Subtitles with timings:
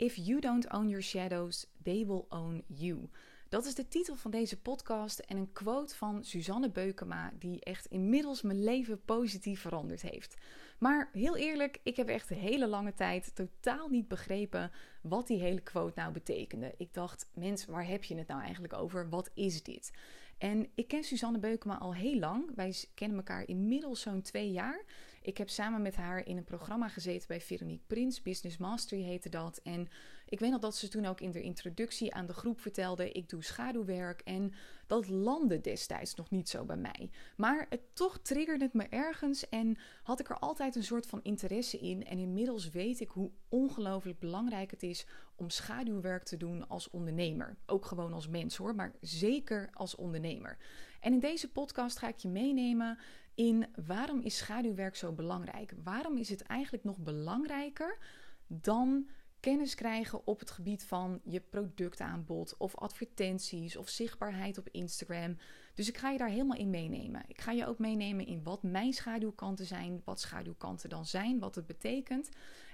[0.00, 3.08] If you don't own your shadows, they will own you.
[3.48, 7.86] Dat is de titel van deze podcast en een quote van Suzanne Beukema, die echt
[7.86, 10.36] inmiddels mijn leven positief veranderd heeft.
[10.78, 14.70] Maar heel eerlijk, ik heb echt de hele lange tijd totaal niet begrepen
[15.02, 16.74] wat die hele quote nou betekende.
[16.76, 19.08] Ik dacht, mens, waar heb je het nou eigenlijk over?
[19.08, 19.92] Wat is dit?
[20.38, 22.50] En ik ken Suzanne Beukema al heel lang.
[22.54, 24.84] Wij kennen elkaar inmiddels zo'n twee jaar.
[25.22, 28.22] Ik heb samen met haar in een programma gezeten bij Veronique Prins.
[28.22, 29.60] Business Mastery heette dat.
[29.62, 29.88] En
[30.28, 33.28] ik weet nog dat ze toen ook in de introductie aan de groep vertelde: ik
[33.28, 34.20] doe schaduwwerk.
[34.20, 34.52] En
[34.86, 37.10] dat landde destijds nog niet zo bij mij.
[37.36, 41.22] Maar het toch triggerde het me ergens en had ik er altijd een soort van
[41.22, 42.04] interesse in.
[42.04, 45.06] En inmiddels weet ik hoe ongelooflijk belangrijk het is
[45.36, 47.56] om schaduwwerk te doen als ondernemer.
[47.66, 50.58] Ook gewoon als mens hoor, maar zeker als ondernemer.
[51.00, 52.98] En in deze podcast ga ik je meenemen
[53.34, 55.74] in waarom is schaduwwerk zo belangrijk?
[55.84, 57.98] Waarom is het eigenlijk nog belangrijker
[58.46, 59.08] dan
[59.40, 65.36] kennis krijgen op het gebied van je productaanbod of advertenties of zichtbaarheid op Instagram.
[65.74, 67.22] Dus ik ga je daar helemaal in meenemen.
[67.26, 71.54] Ik ga je ook meenemen in wat mijn schaduwkanten zijn, wat schaduwkanten dan zijn, wat
[71.54, 72.28] het betekent.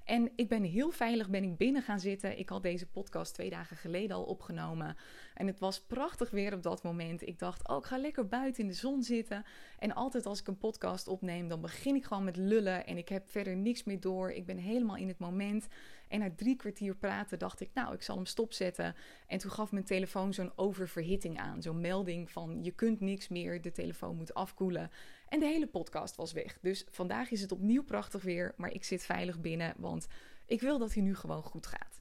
[0.06, 2.38] En ik ben heel veilig ben ik binnen gaan zitten.
[2.38, 4.96] Ik had deze podcast twee dagen geleden al opgenomen.
[5.34, 7.26] En het was prachtig weer op dat moment.
[7.26, 9.44] Ik dacht, oh, ik ga lekker buiten in de zon zitten.
[9.78, 12.86] En altijd als ik een podcast opneem, dan begin ik gewoon met lullen.
[12.86, 14.32] En ik heb verder niks meer door.
[14.32, 15.66] Ik ben helemaal in het moment.
[16.08, 18.94] En na drie kwartier praten dacht ik, nou, ik zal hem stopzetten.
[19.26, 21.62] En toen gaf mijn telefoon zo'n oververhitting aan.
[21.62, 24.90] Zo'n melding van, je kunt niks meer, de telefoon moet afkoelen.
[25.28, 26.58] En de hele podcast was weg.
[26.60, 30.06] Dus vandaag is het opnieuw prachtig weer, maar ik zit veilig binnen, want
[30.46, 32.00] ik wil dat hij nu gewoon goed gaat.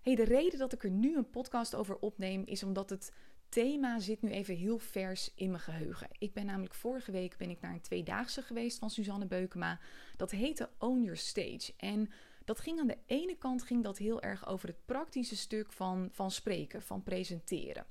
[0.00, 3.12] Hey, de reden dat ik er nu een podcast over opneem is omdat het
[3.48, 6.08] thema zit nu even heel vers in mijn geheugen.
[6.18, 9.80] Ik ben namelijk vorige week ben ik naar een tweedaagse geweest van Suzanne Beukema.
[10.16, 11.72] Dat heette Own Your Stage.
[11.76, 12.10] En
[12.50, 16.08] dat ging aan de ene kant ging dat heel erg over het praktische stuk van,
[16.12, 17.86] van spreken, van presenteren.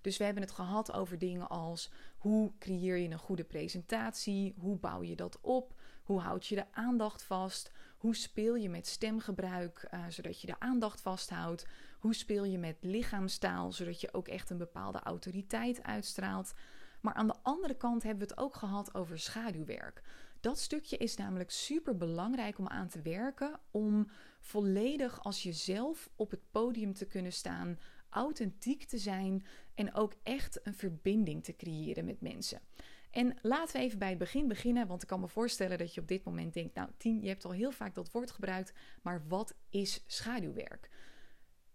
[0.00, 4.78] Dus we hebben het gehad over dingen als hoe creëer je een goede presentatie, hoe
[4.78, 9.88] bouw je dat op, hoe houd je de aandacht vast, hoe speel je met stemgebruik
[9.94, 11.66] uh, zodat je de aandacht vasthoudt,
[11.98, 16.54] hoe speel je met lichaamstaal zodat je ook echt een bepaalde autoriteit uitstraalt.
[17.00, 20.02] Maar aan de andere kant hebben we het ook gehad over schaduwwerk.
[20.42, 24.10] Dat stukje is namelijk super belangrijk om aan te werken, om
[24.40, 30.60] volledig als jezelf op het podium te kunnen staan, authentiek te zijn en ook echt
[30.66, 32.60] een verbinding te creëren met mensen.
[33.10, 36.00] En laten we even bij het begin beginnen, want ik kan me voorstellen dat je
[36.00, 39.28] op dit moment denkt: Nou, Tien, je hebt al heel vaak dat woord gebruikt, maar
[39.28, 40.90] wat is schaduwwerk?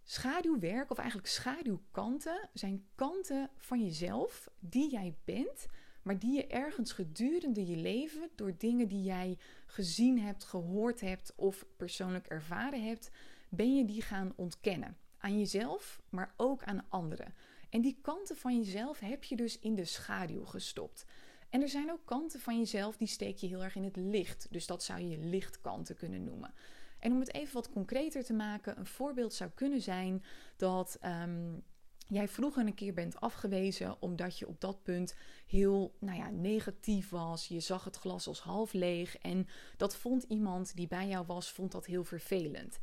[0.03, 5.67] Schaduwwerk, of eigenlijk schaduwkanten, zijn kanten van jezelf die jij bent,
[6.07, 11.34] maar die je ergens gedurende je leven door dingen die jij gezien hebt, gehoord hebt
[11.35, 13.09] of persoonlijk ervaren hebt,
[13.50, 14.97] ben je die gaan ontkennen.
[15.18, 17.34] Aan jezelf, maar ook aan anderen.
[17.69, 21.06] En die kanten van jezelf heb je dus in de schaduw gestopt.
[21.50, 24.47] En er zijn ook kanten van jezelf die steek je heel erg in het licht.
[24.51, 26.53] Dus dat zou je lichtkanten kunnen noemen.
[27.00, 30.24] En om het even wat concreter te maken, een voorbeeld zou kunnen zijn
[30.56, 31.63] dat um,
[32.07, 37.09] jij vroeger een keer bent afgewezen omdat je op dat punt heel nou ja, negatief
[37.09, 37.47] was.
[37.47, 39.47] Je zag het glas als half leeg en
[39.78, 42.79] dat vond iemand die bij jou was, vond dat heel vervelend.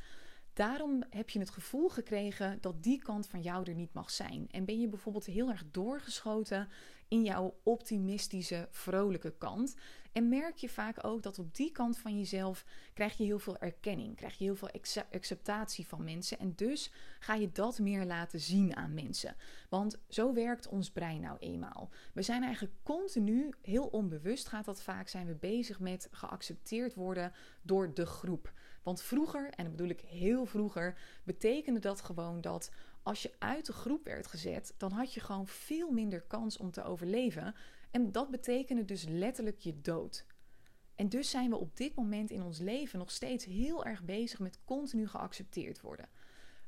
[0.52, 4.48] Daarom heb je het gevoel gekregen dat die kant van jou er niet mag zijn.
[4.50, 6.68] En ben je bijvoorbeeld heel erg doorgeschoten
[7.08, 9.74] in jouw optimistische, vrolijke kant.
[10.14, 13.58] En merk je vaak ook dat op die kant van jezelf krijg je heel veel
[13.58, 14.70] erkenning, krijg je heel veel
[15.12, 16.38] acceptatie van mensen.
[16.38, 19.36] En dus ga je dat meer laten zien aan mensen.
[19.68, 21.90] Want zo werkt ons brein nou eenmaal.
[22.12, 27.32] We zijn eigenlijk continu, heel onbewust gaat dat vaak, zijn we bezig met geaccepteerd worden
[27.62, 28.52] door de groep.
[28.82, 32.70] Want vroeger, en dat bedoel ik heel vroeger, betekende dat gewoon dat
[33.02, 36.70] als je uit de groep werd gezet, dan had je gewoon veel minder kans om
[36.70, 37.54] te overleven.
[37.94, 40.26] En dat betekende dus letterlijk je dood.
[40.94, 44.38] En dus zijn we op dit moment in ons leven nog steeds heel erg bezig
[44.38, 46.08] met continu geaccepteerd worden.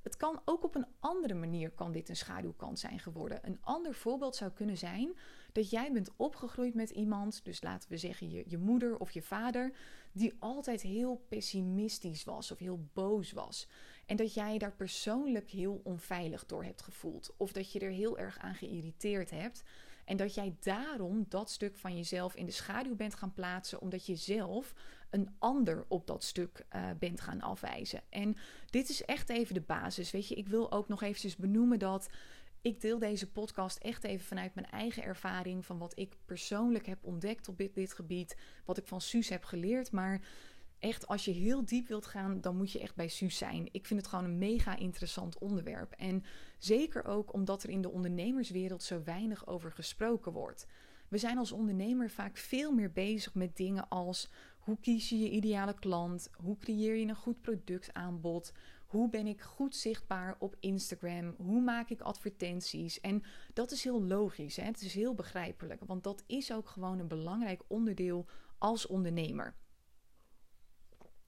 [0.02, 3.38] Het kan ook op een andere manier kan dit een schaduwkant zijn geworden.
[3.42, 5.16] Een ander voorbeeld zou kunnen zijn
[5.52, 9.22] dat jij bent opgegroeid met iemand, dus laten we zeggen je, je moeder of je
[9.22, 9.72] vader,
[10.12, 13.68] die altijd heel pessimistisch was of heel boos was.
[14.06, 17.34] En dat jij daar persoonlijk heel onveilig door hebt gevoeld.
[17.36, 19.62] Of dat je er heel erg aan geïrriteerd hebt.
[20.06, 24.06] En dat jij daarom dat stuk van jezelf in de schaduw bent gaan plaatsen, omdat
[24.06, 24.74] je zelf
[25.10, 28.02] een ander op dat stuk uh, bent gaan afwijzen.
[28.08, 28.36] En
[28.70, 30.10] dit is echt even de basis.
[30.10, 32.08] Weet je, ik wil ook nog eventjes benoemen dat
[32.62, 37.04] ik deel deze podcast echt even vanuit mijn eigen ervaring, van wat ik persoonlijk heb
[37.04, 39.92] ontdekt op dit, dit gebied, wat ik van Suus heb geleerd.
[39.92, 40.20] Maar
[40.78, 43.68] echt, als je heel diep wilt gaan, dan moet je echt bij Suus zijn.
[43.72, 45.92] Ik vind het gewoon een mega interessant onderwerp.
[45.92, 46.24] En
[46.58, 50.66] zeker ook omdat er in de ondernemerswereld zo weinig over gesproken wordt.
[51.08, 55.30] We zijn als ondernemer vaak veel meer bezig met dingen als hoe kies je je
[55.30, 56.30] ideale klant?
[56.42, 58.52] Hoe creëer je een goed productaanbod?
[58.86, 61.34] Hoe ben ik goed zichtbaar op Instagram?
[61.38, 63.00] Hoe maak ik advertenties?
[63.00, 64.64] En dat is heel logisch, hè?
[64.64, 68.26] het is heel begrijpelijk, want dat is ook gewoon een belangrijk onderdeel
[68.58, 69.54] als ondernemer.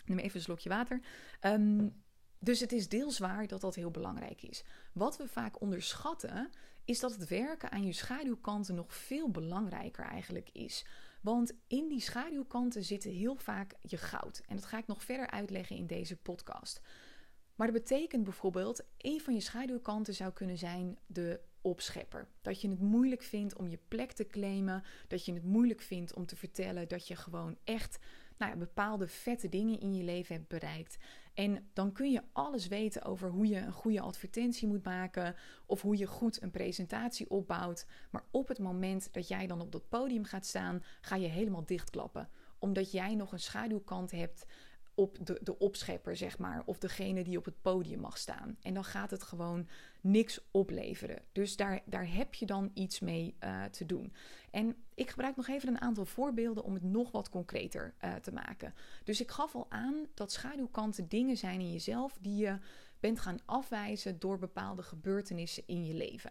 [0.09, 1.01] Neem even een slokje water.
[1.41, 2.03] Um,
[2.39, 4.65] dus het is deels waar dat dat heel belangrijk is.
[4.93, 6.51] Wat we vaak onderschatten,
[6.85, 10.87] is dat het werken aan je schaduwkanten nog veel belangrijker eigenlijk is.
[11.21, 14.43] Want in die schaduwkanten zitten heel vaak je goud.
[14.47, 16.81] En dat ga ik nog verder uitleggen in deze podcast.
[17.55, 22.29] Maar dat betekent bijvoorbeeld, een van je schaduwkanten zou kunnen zijn de opschepper.
[22.43, 24.83] Dat je het moeilijk vindt om je plek te claimen.
[25.09, 27.99] Dat je het moeilijk vindt om te vertellen dat je gewoon echt
[28.38, 30.99] nou ja, bepaalde vette dingen in je leven hebt bereikt.
[31.35, 35.35] En dan kun je alles weten over hoe je een goede advertentie moet maken
[35.67, 37.87] of hoe je goed een presentatie opbouwt.
[38.11, 41.64] Maar op het moment dat jij dan op dat podium gaat staan, ga je helemaal
[41.64, 42.29] dichtklappen.
[42.58, 44.46] Omdat jij nog een schaduwkant hebt
[44.99, 48.56] op de, de opschepper, zeg maar, of degene die op het podium mag staan.
[48.62, 49.69] En dan gaat het gewoon
[50.00, 51.23] niks opleveren.
[51.33, 54.12] Dus daar, daar heb je dan iets mee uh, te doen.
[54.50, 58.33] En ik gebruik nog even een aantal voorbeelden om het nog wat concreter uh, te
[58.33, 58.75] maken.
[59.05, 62.59] Dus ik gaf al aan dat schaduwkanten dingen zijn in jezelf die je
[63.00, 66.31] bent gaan afwijzen door bepaalde gebeurtenissen in je leven.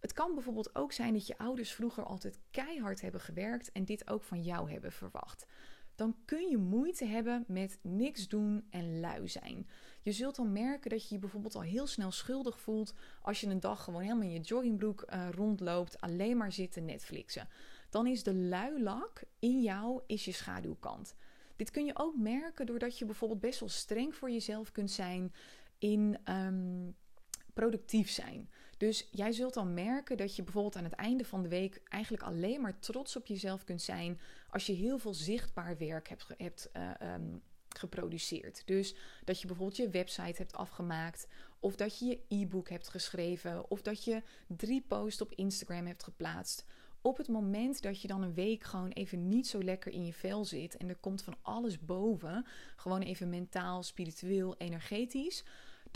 [0.00, 4.10] Het kan bijvoorbeeld ook zijn dat je ouders vroeger altijd keihard hebben gewerkt en dit
[4.10, 5.46] ook van jou hebben verwacht
[5.96, 9.68] dan kun je moeite hebben met niks doen en lui zijn.
[10.02, 13.46] Je zult dan merken dat je je bijvoorbeeld al heel snel schuldig voelt als je
[13.46, 17.48] een dag gewoon helemaal in je joggingbroek uh, rondloopt, alleen maar zitten Netflixen.
[17.90, 21.14] Dan is de luilak in jou is je schaduwkant.
[21.56, 25.32] Dit kun je ook merken doordat je bijvoorbeeld best wel streng voor jezelf kunt zijn
[25.78, 26.96] in um,
[27.54, 28.50] productief zijn.
[28.76, 32.22] Dus jij zult dan merken dat je bijvoorbeeld aan het einde van de week eigenlijk
[32.22, 34.20] alleen maar trots op jezelf kunt zijn
[34.50, 38.62] als je heel veel zichtbaar werk hebt, hebt uh, um, geproduceerd.
[38.64, 38.94] Dus
[39.24, 41.28] dat je bijvoorbeeld je website hebt afgemaakt,
[41.60, 46.02] of dat je je e-book hebt geschreven, of dat je drie posts op Instagram hebt
[46.02, 46.66] geplaatst.
[47.00, 50.12] Op het moment dat je dan een week gewoon even niet zo lekker in je
[50.12, 52.46] vel zit en er komt van alles boven,
[52.76, 55.44] gewoon even mentaal, spiritueel, energetisch,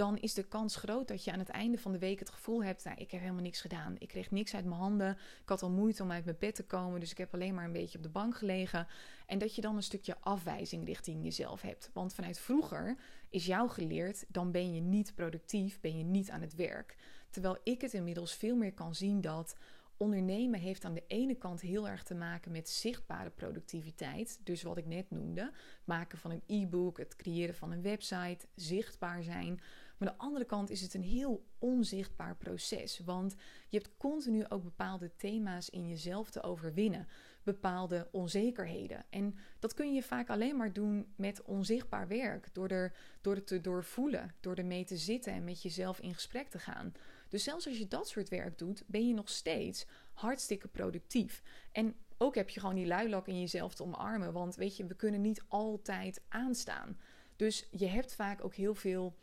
[0.01, 2.65] dan is de kans groot dat je aan het einde van de week het gevoel
[2.65, 3.97] hebt: nou, ik heb helemaal niks gedaan.
[3.99, 5.11] Ik kreeg niks uit mijn handen.
[5.43, 7.65] Ik had al moeite om uit mijn bed te komen, dus ik heb alleen maar
[7.65, 8.87] een beetje op de bank gelegen.
[9.27, 11.91] En dat je dan een stukje afwijzing richting jezelf hebt.
[11.93, 12.97] Want vanuit vroeger
[13.29, 16.97] is jou geleerd: dan ben je niet productief, ben je niet aan het werk.
[17.31, 19.57] Terwijl ik het inmiddels veel meer kan zien dat
[19.97, 24.41] ondernemen heeft aan de ene kant heel erg te maken met zichtbare productiviteit.
[24.45, 25.53] Dus wat ik net noemde: het
[25.85, 29.61] maken van een e-book, het creëren van een website, zichtbaar zijn.
[30.01, 32.99] Maar aan de andere kant is het een heel onzichtbaar proces.
[33.05, 33.35] Want
[33.69, 37.09] je hebt continu ook bepaalde thema's in jezelf te overwinnen.
[37.43, 39.05] Bepaalde onzekerheden.
[39.11, 42.55] En dat kun je vaak alleen maar doen met onzichtbaar werk.
[42.55, 44.35] Door er, door het te doorvoelen.
[44.41, 46.93] Door ermee te zitten en met jezelf in gesprek te gaan.
[47.29, 51.43] Dus zelfs als je dat soort werk doet, ben je nog steeds hartstikke productief.
[51.73, 54.33] En ook heb je gewoon die luilak in jezelf te omarmen.
[54.33, 56.99] Want weet je, we kunnen niet altijd aanstaan.
[57.37, 59.15] Dus je hebt vaak ook heel veel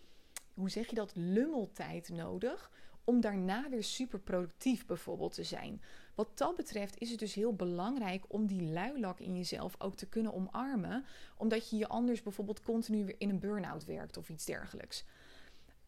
[0.57, 2.71] hoe zeg je dat, lummeltijd nodig
[3.03, 5.81] om daarna weer super productief bijvoorbeeld te zijn.
[6.15, 10.09] Wat dat betreft is het dus heel belangrijk om die luilak in jezelf ook te
[10.09, 11.05] kunnen omarmen,
[11.37, 15.05] omdat je je anders bijvoorbeeld continu weer in een burn-out werkt of iets dergelijks.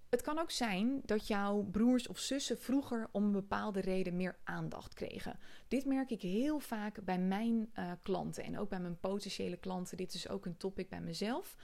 [0.10, 4.38] Het kan ook zijn dat jouw broers of zussen vroeger om een bepaalde reden meer
[4.44, 5.40] aandacht kregen.
[5.68, 9.98] Dit merk ik heel vaak bij mijn uh, klanten en ook bij mijn potentiële klanten.
[9.98, 11.56] Dit is ook een topic bij mezelf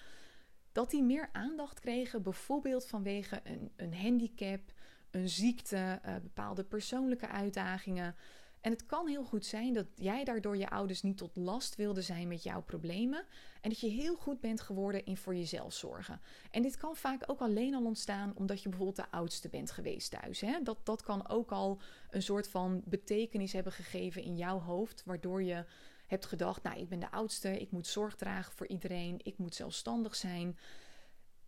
[0.75, 4.61] dat die meer aandacht kregen, bijvoorbeeld vanwege een, een handicap,
[5.11, 8.15] een ziekte, uh, bepaalde persoonlijke uitdagingen.
[8.61, 12.01] En het kan heel goed zijn dat jij daardoor je ouders niet tot last wilde
[12.01, 13.25] zijn met jouw problemen.
[13.61, 16.21] En dat je heel goed bent geworden in voor jezelf zorgen.
[16.51, 20.11] En dit kan vaak ook alleen al ontstaan omdat je bijvoorbeeld de oudste bent geweest
[20.11, 20.41] thuis.
[20.41, 20.61] Hè?
[20.63, 21.79] Dat, dat kan ook al
[22.09, 25.65] een soort van betekenis hebben gegeven in jouw hoofd, waardoor je
[26.07, 29.55] hebt gedacht, nou, ik ben de oudste, ik moet zorg dragen voor iedereen, ik moet
[29.55, 30.57] zelfstandig zijn.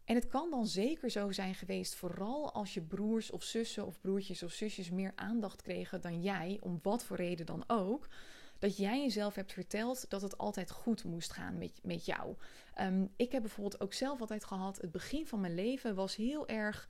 [0.05, 3.99] En het kan dan zeker zo zijn geweest, vooral als je broers of zussen of
[3.99, 8.07] broertjes of zusjes meer aandacht kregen dan jij, om wat voor reden dan ook,
[8.59, 12.35] dat jij jezelf hebt verteld dat het altijd goed moest gaan met, met jou.
[12.81, 16.47] Um, ik heb bijvoorbeeld ook zelf altijd gehad, het begin van mijn leven was heel
[16.47, 16.89] erg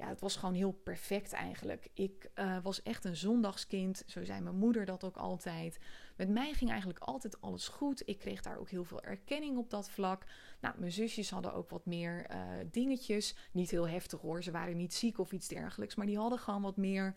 [0.00, 1.88] ja, het was gewoon heel perfect eigenlijk.
[1.94, 5.78] Ik uh, was echt een zondagskind, zo zei mijn moeder dat ook altijd.
[6.16, 8.02] Met mij ging eigenlijk altijd alles goed.
[8.04, 10.24] Ik kreeg daar ook heel veel erkenning op dat vlak.
[10.60, 12.36] Nou, mijn zusjes hadden ook wat meer uh,
[12.70, 13.34] dingetjes.
[13.52, 15.94] Niet heel heftig hoor, ze waren niet ziek of iets dergelijks.
[15.94, 17.14] Maar die hadden gewoon wat meer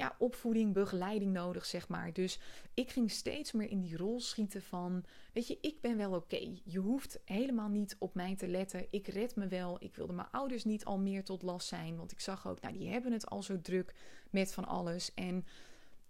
[0.00, 2.12] ja, opvoeding, begeleiding nodig, zeg maar.
[2.12, 2.38] Dus
[2.74, 6.52] ik ging steeds meer in die rol schieten van, weet je, ik ben wel oké.
[6.64, 8.86] Je hoeft helemaal niet op mij te letten.
[8.90, 9.76] Ik red me wel.
[9.80, 12.78] Ik wilde mijn ouders niet al meer tot last zijn, want ik zag ook, nou,
[12.78, 13.94] die hebben het al zo druk
[14.30, 15.14] met van alles.
[15.14, 15.44] En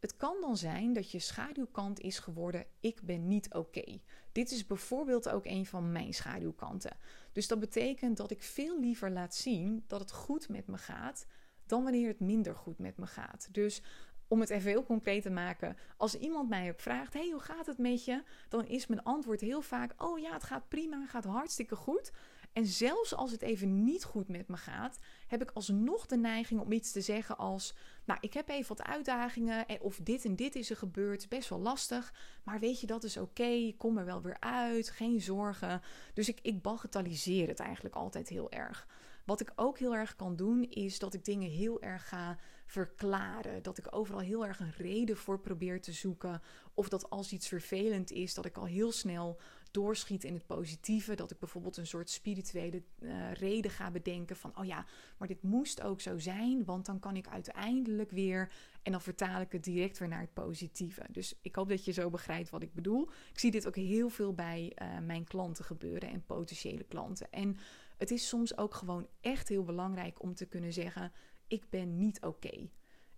[0.00, 4.00] het kan dan zijn dat je schaduwkant is geworden: ik ben niet oké.
[4.32, 6.97] Dit is bijvoorbeeld ook een van mijn schaduwkanten.
[7.32, 11.26] Dus dat betekent dat ik veel liever laat zien dat het goed met me gaat
[11.71, 13.49] dan wanneer het minder goed met me gaat.
[13.53, 13.83] Dus
[14.31, 17.67] om het even heel concreet te maken, als iemand mij ook vraagt: Hey, hoe gaat
[17.67, 18.23] het met je?
[18.49, 22.12] Dan is mijn antwoord heel vaak: Oh ja, het gaat prima, gaat hartstikke goed.
[22.53, 26.61] En zelfs als het even niet goed met me gaat, heb ik alsnog de neiging
[26.61, 27.75] om iets te zeggen als:
[28.05, 31.61] Nou, ik heb even wat uitdagingen, of dit en dit is er gebeurd, best wel
[31.61, 32.15] lastig.
[32.45, 35.83] Maar weet je, dat is oké, kom er wel weer uit, geen zorgen.
[36.15, 38.87] Dus ik, ik bagatelliseer het eigenlijk altijd heel erg.
[39.31, 43.63] Wat ik ook heel erg kan doen, is dat ik dingen heel erg ga verklaren.
[43.63, 46.43] Dat ik overal heel erg een reden voor probeer te zoeken.
[46.75, 51.15] Of dat als iets vervelend is, dat ik al heel snel doorschiet in het positieve.
[51.15, 54.87] Dat ik bijvoorbeeld een soort spirituele uh, reden ga bedenken van, oh ja,
[55.19, 59.41] maar dit moest ook zo zijn, want dan kan ik uiteindelijk weer, en dan vertaal
[59.41, 61.05] ik het direct weer naar het positieve.
[61.11, 63.09] Dus ik hoop dat je zo begrijpt wat ik bedoel.
[63.33, 67.33] Ik zie dit ook heel veel bij uh, mijn klanten gebeuren en potentiële klanten.
[67.33, 67.57] En
[68.00, 71.12] het is soms ook gewoon echt heel belangrijk om te kunnen zeggen:
[71.47, 72.71] ik ben niet oké.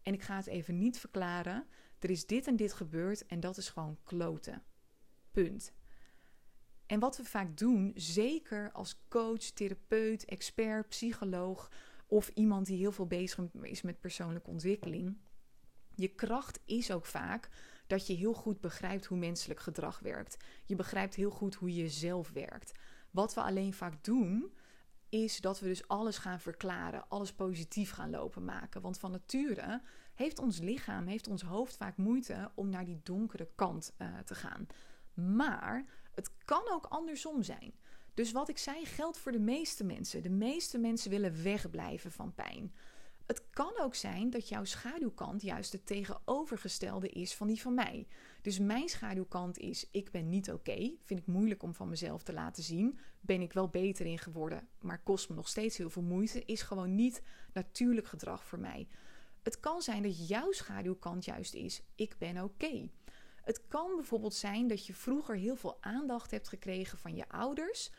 [0.02, 1.66] En ik ga het even niet verklaren.
[1.98, 4.62] Er is dit en dit gebeurd en dat is gewoon kloten.
[5.30, 5.72] Punt.
[6.86, 11.70] En wat we vaak doen, zeker als coach, therapeut, expert, psycholoog
[12.06, 15.16] of iemand die heel veel bezig is met persoonlijke ontwikkeling,
[15.94, 17.48] je kracht is ook vaak
[17.86, 20.44] dat je heel goed begrijpt hoe menselijk gedrag werkt.
[20.64, 22.72] Je begrijpt heel goed hoe je zelf werkt.
[23.10, 24.52] Wat we alleen vaak doen,
[25.12, 28.80] is dat we dus alles gaan verklaren, alles positief gaan lopen maken.
[28.80, 29.82] Want van nature
[30.14, 34.34] heeft ons lichaam, heeft ons hoofd vaak moeite om naar die donkere kant uh, te
[34.34, 34.66] gaan.
[35.14, 37.74] Maar het kan ook andersom zijn.
[38.14, 40.22] Dus wat ik zei geldt voor de meeste mensen.
[40.22, 42.74] De meeste mensen willen wegblijven van pijn.
[43.26, 48.06] Het kan ook zijn dat jouw schaduwkant juist het tegenovergestelde is van die van mij.
[48.42, 50.94] Dus mijn schaduwkant is: ik ben niet oké.
[51.02, 52.98] Vind ik moeilijk om van mezelf te laten zien.
[53.20, 56.44] Ben ik wel beter in geworden, maar kost me nog steeds heel veel moeite.
[56.44, 58.88] Is gewoon niet natuurlijk gedrag voor mij.
[59.42, 62.88] Het kan zijn dat jouw schaduwkant juist is: ik ben oké.
[63.42, 67.90] Het kan bijvoorbeeld zijn dat je vroeger heel veel aandacht hebt gekregen van je ouders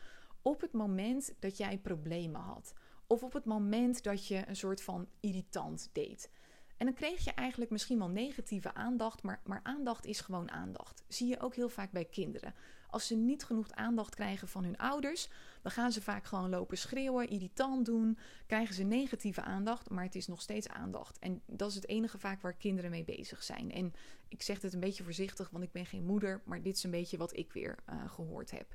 [0.42, 2.74] op het moment dat jij problemen had.
[3.06, 6.30] Of op het moment dat je een soort van irritant deed.
[6.76, 11.04] En dan kreeg je eigenlijk misschien wel negatieve aandacht, maar, maar aandacht is gewoon aandacht.
[11.08, 12.54] Zie je ook heel vaak bij kinderen.
[12.90, 15.28] Als ze niet genoeg aandacht krijgen van hun ouders,
[15.62, 20.14] dan gaan ze vaak gewoon lopen schreeuwen, irritant doen, krijgen ze negatieve aandacht, maar het
[20.14, 21.18] is nog steeds aandacht.
[21.18, 23.72] En dat is het enige vaak waar kinderen mee bezig zijn.
[23.72, 23.92] En
[24.28, 26.90] ik zeg het een beetje voorzichtig, want ik ben geen moeder, maar dit is een
[26.90, 28.74] beetje wat ik weer uh, gehoord heb.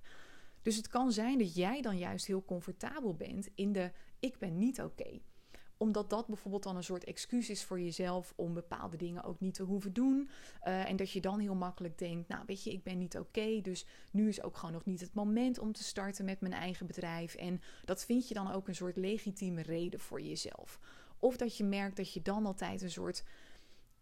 [0.70, 4.58] Dus het kan zijn dat jij dan juist heel comfortabel bent in de ik ben
[4.58, 5.20] niet oké.
[5.78, 9.54] Omdat dat bijvoorbeeld dan een soort excuus is voor jezelf om bepaalde dingen ook niet
[9.54, 10.30] te hoeven doen.
[10.64, 13.62] Uh, en dat je dan heel makkelijk denkt, nou weet je, ik ben niet oké.
[13.62, 16.86] dus nu is ook gewoon nog niet het moment om te starten met mijn eigen
[16.86, 17.36] bedrijf.
[17.36, 20.80] En dat vind je dan ook een soort legitieme reden voor jezelf.
[21.20, 23.24] Of dat je merkt dat je dan altijd een soort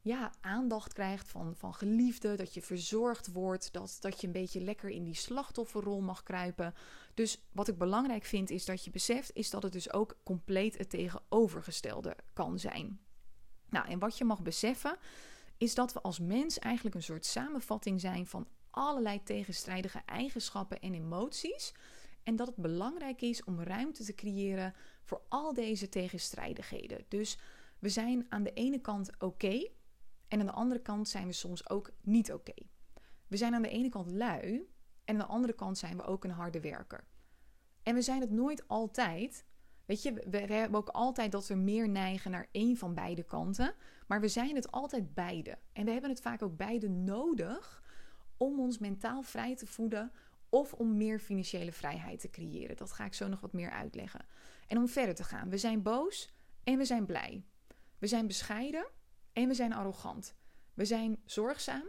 [0.01, 4.61] ja, aandacht krijgt van, van geliefde, dat je verzorgd wordt, dat, dat je een beetje
[4.61, 6.73] lekker in die slachtofferrol mag kruipen.
[7.13, 10.77] Dus wat ik belangrijk vind is dat je beseft, is dat het dus ook compleet
[10.77, 12.99] het tegenovergestelde kan zijn.
[13.69, 14.97] Nou, en wat je mag beseffen,
[15.57, 20.93] is dat we als mens eigenlijk een soort samenvatting zijn van allerlei tegenstrijdige eigenschappen en
[20.93, 21.73] emoties.
[22.23, 24.73] En dat het belangrijk is om ruimte te creëren
[25.03, 27.05] voor al deze tegenstrijdigheden.
[27.07, 27.37] Dus
[27.79, 29.67] we zijn aan de ene kant oké,
[30.27, 32.53] en aan de andere kant zijn we soms ook niet oké.
[33.27, 34.69] We zijn aan de ene kant lui
[35.05, 37.03] en aan de andere kant zijn we ook een harde werker.
[37.83, 39.45] En we zijn het nooit altijd.
[39.85, 43.73] Weet je, we, hebben ook altijd dat we meer neigen naar één van beide kanten.
[44.07, 45.57] Maar we zijn het altijd beide.
[45.73, 47.83] En we hebben het vaak ook beide nodig
[48.37, 50.11] om ons mentaal vrij te voeden
[50.49, 52.77] of om meer financiële vrijheid te creëren.
[52.77, 54.25] Dat ga ik zo nog wat meer uitleggen.
[54.67, 55.49] En om verder te gaan.
[55.49, 57.43] We zijn boos en we zijn blij.
[57.97, 58.87] We zijn bescheiden
[59.37, 60.35] en we zijn arrogant.
[60.73, 61.83] We zijn zorgzaam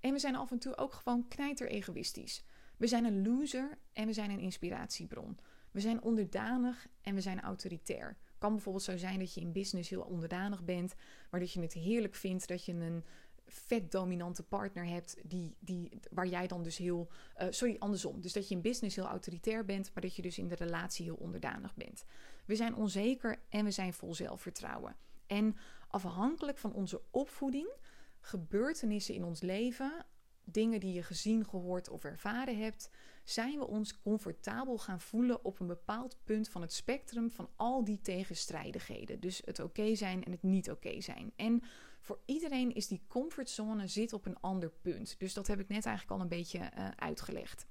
[0.00, 2.44] en we zijn af en toe ook gewoon knijter egoïstisch.
[2.76, 5.38] We zijn een loser en we zijn een inspiratiebron.
[5.70, 8.16] We zijn onderdanig en we zijn autoritair.
[8.38, 10.94] kan bijvoorbeeld zo zijn dat je in business heel onderdanig bent,
[11.30, 13.04] maar dat je het heerlijk vindt dat je een
[13.46, 17.08] vet dominante partner hebt, die, die, waar jij dan dus heel.
[17.42, 18.20] Uh, sorry, andersom.
[18.20, 21.04] Dus dat je in business heel autoritair bent, maar dat je dus in de relatie
[21.04, 22.04] heel onderdanig bent.
[22.46, 24.96] We zijn onzeker en we zijn vol zelfvertrouwen.
[25.26, 25.56] En
[25.94, 27.72] afhankelijk van onze opvoeding,
[28.20, 30.06] gebeurtenissen in ons leven,
[30.44, 32.90] dingen die je gezien, gehoord of ervaren hebt,
[33.24, 37.84] zijn we ons comfortabel gaan voelen op een bepaald punt van het spectrum van al
[37.84, 39.20] die tegenstrijdigheden.
[39.20, 41.32] Dus het oké zijn en het niet oké zijn.
[41.36, 41.62] En
[42.00, 45.18] voor iedereen is die comfortzone zit op een ander punt.
[45.18, 47.66] Dus dat heb ik net eigenlijk al een beetje uh, uitgelegd.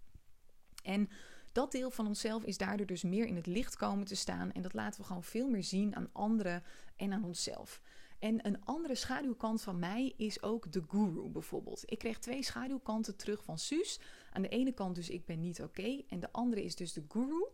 [0.83, 1.09] En
[1.51, 4.51] dat deel van onszelf is daardoor dus meer in het licht komen te staan.
[4.51, 6.63] En dat laten we gewoon veel meer zien aan anderen
[6.95, 7.81] en aan onszelf.
[8.23, 11.83] En een andere schaduwkant van mij is ook de guru bijvoorbeeld.
[11.85, 13.99] Ik kreeg twee schaduwkanten terug van Suus.
[14.31, 16.01] Aan de ene kant dus ik ben niet oké.
[16.07, 17.47] en de andere is dus de guru.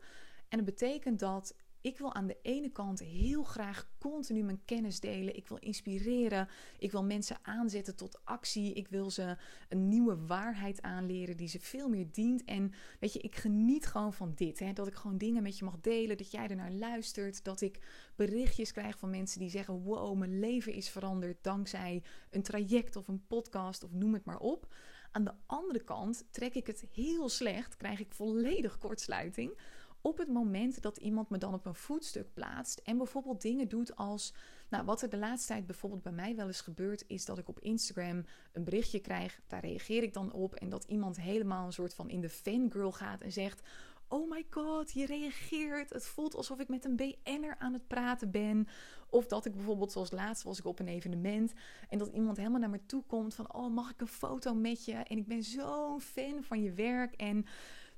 [0.50, 5.00] En dat betekent dat ik wil aan de ene kant heel graag continu mijn kennis
[5.00, 5.36] delen.
[5.36, 6.48] Ik wil inspireren.
[6.78, 8.74] Ik wil mensen aanzetten tot actie.
[8.74, 9.38] Ik wil ze
[9.70, 12.44] een nieuwe waarheid aanleren die ze veel meer dient.
[12.44, 14.60] En weet je, ik geniet gewoon van dit.
[14.60, 14.74] Hè?
[14.74, 16.18] Dat ik gewoon dingen met je mag delen.
[16.18, 17.44] Dat jij ernaar luistert.
[17.44, 17.80] Dat ik
[18.16, 23.08] berichtjes krijg van mensen die zeggen: Wow, mijn leven is veranderd dankzij een traject of
[23.08, 24.74] een podcast of noem het maar op.
[25.12, 29.58] Aan de andere kant trek ik het heel slecht, krijg ik volledig kortsluiting
[30.02, 33.96] op het moment dat iemand me dan op een voetstuk plaatst en bijvoorbeeld dingen doet
[33.96, 34.34] als,
[34.70, 37.50] nou wat er de laatste tijd bijvoorbeeld bij mij wel eens gebeurt, is dat ik
[37.50, 41.74] op Instagram een berichtje krijg, daar reageer ik dan op en dat iemand helemaal een
[41.74, 43.62] soort van in de fangirl gaat en zegt,
[44.10, 45.90] oh my god, je reageert.
[45.90, 48.68] Het voelt alsof ik met een BN'er aan het praten ben.
[49.10, 51.54] Of dat ik bijvoorbeeld, zoals laatst was ik op een evenement.
[51.90, 54.86] En dat iemand helemaal naar me toe komt van, oh mag ik een foto met
[54.86, 54.94] je?
[54.94, 57.14] En ik ben zo'n fan van je werk.
[57.14, 57.46] En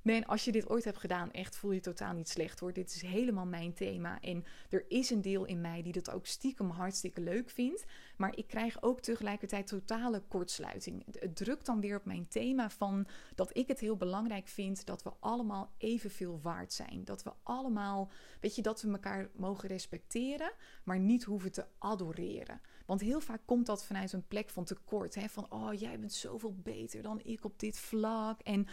[0.02, 2.74] Man, als je dit ooit hebt gedaan, echt voel je totaal niet slecht hoor.
[2.74, 4.20] Dit is helemaal mijn thema.
[4.22, 7.86] En er is een deel in mij die dat ook stiekem hartstikke leuk vindt.
[8.18, 11.06] Maar ik krijg ook tegelijkertijd totale kortsluiting.
[11.20, 15.04] Het drukt dan weer op mijn thema van dat ik het heel belangrijk vind dat
[15.04, 17.04] we allemaal evenveel waard zijn.
[17.04, 20.52] Dat we allemaal, weet je, dat we elkaar mogen respecteren,
[20.84, 22.62] maar niet hoeven te adoreren.
[22.86, 25.16] Want heel vaak komt dat vanuit een plek van tekort.
[25.16, 25.30] Hè?
[25.30, 28.42] Van, oh, jij bent zoveel beter dan ik op dit vlak.
[28.42, 28.68] En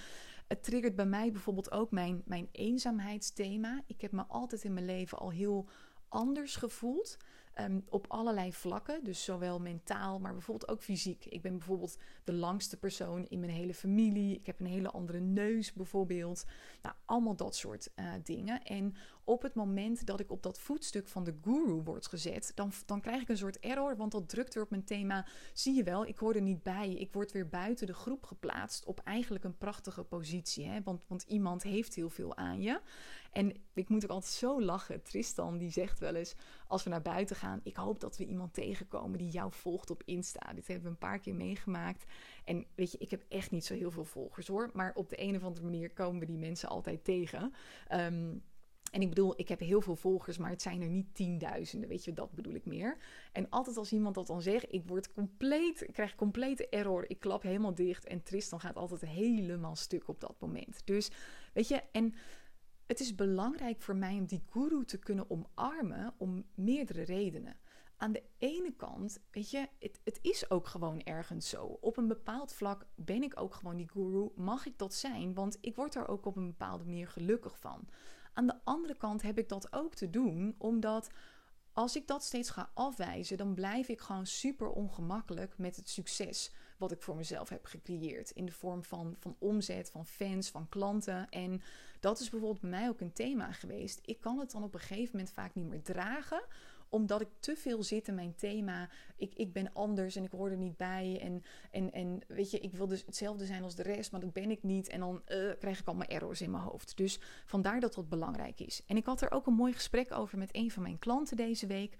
[0.48, 3.82] het triggert bij mij bijvoorbeeld ook mijn, mijn eenzaamheidsthema.
[3.86, 5.68] Ik heb me altijd in mijn leven al heel
[6.08, 7.16] anders gevoeld.
[7.58, 9.04] Ehm, op allerlei vlakken.
[9.04, 11.24] Dus zowel mentaal, maar bijvoorbeeld ook fysiek.
[11.24, 14.36] Ik ben bijvoorbeeld de langste persoon in mijn hele familie.
[14.36, 16.44] Ik heb een hele andere neus bijvoorbeeld.
[16.82, 18.62] Nou, allemaal dat soort uh, dingen.
[18.62, 18.94] En
[19.28, 23.00] op het moment dat ik op dat voetstuk van de guru word gezet, dan, dan
[23.00, 25.26] krijg ik een soort error, want dat drukt weer op mijn thema.
[25.52, 26.92] Zie je wel, ik hoor er niet bij.
[26.92, 30.66] Ik word weer buiten de groep geplaatst op eigenlijk een prachtige positie.
[30.66, 30.82] Hè?
[30.82, 32.80] Want, want iemand heeft heel veel aan je.
[33.32, 35.02] En ik moet ook altijd zo lachen.
[35.02, 36.34] Tristan die zegt wel eens,
[36.66, 40.02] als we naar buiten gaan, ik hoop dat we iemand tegenkomen die jou volgt op
[40.04, 40.52] Insta.
[40.52, 42.04] Dit hebben we een paar keer meegemaakt.
[42.44, 44.70] En weet je, ik heb echt niet zo heel veel volgers hoor.
[44.72, 47.52] Maar op de een of andere manier komen we die mensen altijd tegen.
[47.92, 48.42] Um,
[48.90, 52.04] en ik bedoel, ik heb heel veel volgers, maar het zijn er niet tienduizenden, weet
[52.04, 52.96] je, dat bedoel ik meer.
[53.32, 57.20] En altijd als iemand dat dan zegt, ik word compleet, ik krijg complete error, ik
[57.20, 60.80] klap helemaal dicht en Tristan gaat altijd helemaal stuk op dat moment.
[60.84, 61.10] Dus,
[61.52, 62.14] weet je, en
[62.86, 67.56] het is belangrijk voor mij om die guru te kunnen omarmen om meerdere redenen.
[67.96, 71.64] Aan de ene kant, weet je, het, het is ook gewoon ergens zo.
[71.64, 75.58] Op een bepaald vlak ben ik ook gewoon die guru, mag ik dat zijn, want
[75.60, 77.88] ik word er ook op een bepaalde manier gelukkig van.
[78.38, 81.10] Aan de andere kant heb ik dat ook te doen, omdat
[81.72, 86.52] als ik dat steeds ga afwijzen, dan blijf ik gewoon super ongemakkelijk met het succes
[86.76, 88.30] wat ik voor mezelf heb gecreëerd.
[88.30, 91.28] In de vorm van, van omzet, van fans, van klanten.
[91.28, 91.62] En
[92.00, 94.00] dat is bijvoorbeeld bij mij ook een thema geweest.
[94.04, 96.42] Ik kan het dan op een gegeven moment vaak niet meer dragen
[96.88, 98.88] omdat ik te veel zit in mijn thema.
[99.16, 101.18] Ik, ik ben anders en ik hoor er niet bij.
[101.22, 104.32] En, en, en weet je, ik wil dus hetzelfde zijn als de rest, maar dat
[104.32, 104.88] ben ik niet.
[104.88, 106.96] En dan uh, krijg ik allemaal errors in mijn hoofd.
[106.96, 108.82] Dus vandaar dat dat belangrijk is.
[108.86, 111.66] En ik had er ook een mooi gesprek over met een van mijn klanten deze
[111.66, 111.96] week.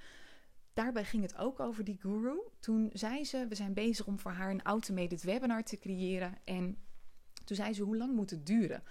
[0.72, 2.40] Daarbij ging het ook over die guru.
[2.60, 6.34] Toen zei ze, we zijn bezig om voor haar een automated webinar te creëren.
[6.44, 6.76] En
[7.44, 8.82] toen zei ze, hoe lang moet het duren?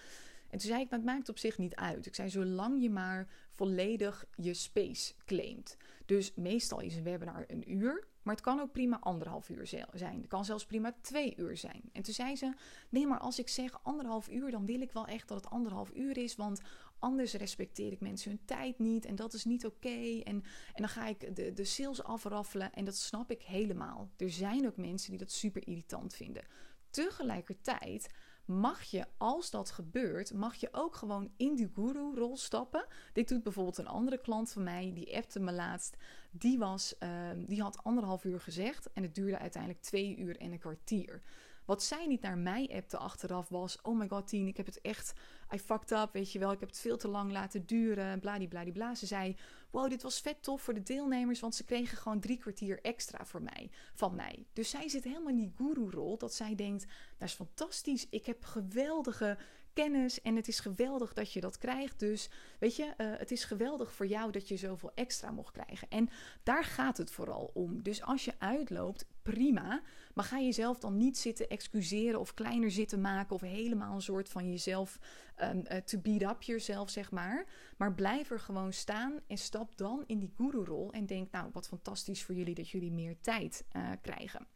[0.50, 2.06] En toen zei ik, dat maakt op zich niet uit.
[2.06, 5.78] Ik zei, zolang je maar volledig je space claimt.
[6.06, 10.18] Dus meestal is een webinar een uur, maar het kan ook prima anderhalf uur zijn.
[10.20, 11.82] Het kan zelfs prima twee uur zijn.
[11.94, 12.54] En toen zei ze,
[12.90, 15.92] nee, maar als ik zeg anderhalf uur, dan wil ik wel echt dat het anderhalf
[15.94, 16.62] uur is, want
[17.00, 20.20] anders respecteer ik mensen hun tijd niet en dat is niet oké.
[20.24, 24.10] En, en dan ga ik de, de sales afraffelen en dat snap ik helemaal.
[24.18, 26.44] Er zijn ook mensen die dat super irritant vinden.
[26.90, 28.10] Tegelijkertijd
[28.48, 32.86] mag je, als dat gebeurt, mag je ook gewoon in die guru-rol stappen.
[33.14, 35.98] Dit doet bijvoorbeeld een andere klant van mij, die appte me laatst.
[36.32, 40.52] Die, was, ehm, die had anderhalf uur gezegd en het duurde uiteindelijk twee uur en
[40.52, 41.22] een kwartier.
[41.66, 44.82] Wat zij niet naar mij appte achteraf was: Oh my god, Tien, ik heb het
[44.82, 45.14] echt.
[45.54, 46.52] I fucked up, weet je wel.
[46.52, 48.20] Ik heb het veel te lang laten duren.
[48.20, 48.96] Bladibladibla.
[48.96, 49.36] Ze zei:
[49.70, 51.40] Wow, dit was vet tof voor de deelnemers.
[51.40, 54.46] Want ze kregen gewoon drie kwartier extra voor mij, van mij.
[54.54, 56.18] Dus zij zit helemaal in die guru-rol.
[56.18, 56.86] Dat zij denkt:
[57.18, 58.08] Dat is fantastisch.
[58.10, 59.38] Ik heb geweldige
[59.84, 62.00] kennis en het is geweldig dat je dat krijgt.
[62.00, 65.88] Dus weet je, uh, het is geweldig voor jou dat je zoveel extra mocht krijgen.
[65.90, 66.10] En
[66.44, 67.84] daar gaat het vooral om.
[67.84, 69.82] Dus als je uitloopt, prima.
[70.14, 74.30] Maar ga jezelf dan niet zitten excuseren of kleiner zitten maken of helemaal een soort
[74.30, 75.00] van jezelf
[75.42, 77.46] um, uh, to beat up jezelf, zeg maar.
[77.78, 81.68] Maar blijf er gewoon staan en stap dan in die guru-rol en denk, nou, wat
[81.68, 84.48] fantastisch voor jullie dat jullie meer tijd uh, krijgen.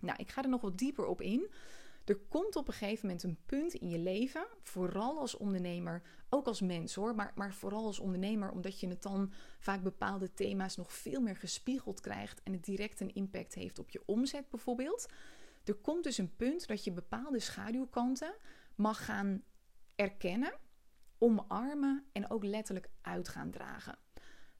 [0.00, 1.50] Nou, ik ga er nog wat dieper op in.
[2.08, 6.46] Er komt op een gegeven moment een punt in je leven, vooral als ondernemer, ook
[6.46, 10.76] als mens hoor, maar, maar vooral als ondernemer, omdat je het dan vaak bepaalde thema's
[10.76, 15.06] nog veel meer gespiegeld krijgt en het direct een impact heeft op je omzet bijvoorbeeld.
[15.64, 18.34] Er komt dus een punt dat je bepaalde schaduwkanten
[18.74, 19.42] mag gaan
[19.94, 20.52] erkennen,
[21.18, 23.98] omarmen en ook letterlijk uit gaan dragen.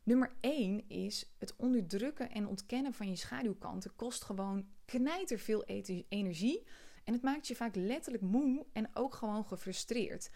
[0.03, 5.65] Nummer 1 is het onderdrukken en ontkennen van je schaduwkanten kost gewoon knijterveel
[6.09, 6.67] energie
[7.09, 10.31] en het maakt je vaak letterlijk moe en ook gewoon gefrustreerd.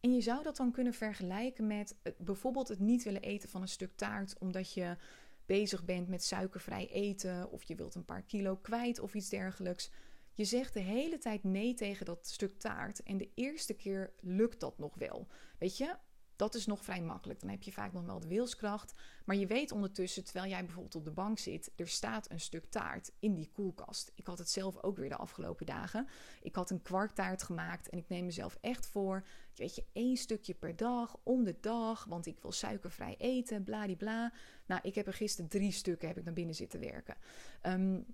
[0.00, 3.68] En je zou dat dan kunnen vergelijken met bijvoorbeeld het niet willen eten van een
[3.68, 4.96] stuk taart omdat je
[5.44, 9.90] bezig bent met suikervrij eten of je wilt een paar kilo kwijt of iets dergelijks.
[10.32, 14.60] Je zegt de hele tijd nee tegen dat stuk taart en de eerste keer lukt
[14.60, 15.26] dat nog wel.
[15.58, 15.96] Weet je,
[16.36, 17.40] dat is nog vrij makkelijk.
[17.40, 18.94] Dan heb je vaak nog wel de wilskracht.
[19.24, 22.64] Maar je weet ondertussen, terwijl jij bijvoorbeeld op de bank zit, er staat een stuk
[22.64, 24.12] taart in die koelkast.
[24.14, 26.08] Ik had het zelf ook weer de afgelopen dagen.
[26.42, 30.54] Ik had een kwarktaart gemaakt en ik neem mezelf echt voor, weet je, één stukje
[30.54, 34.32] per dag, om de dag, want ik wil suikervrij eten, bladibla.
[34.66, 37.16] Nou, ik heb er gisteren drie stukken heb ik naar binnen zitten werken.
[37.62, 38.06] Um,